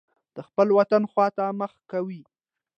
[0.35, 2.21] د خپل وطن خوا ته مخه کوي.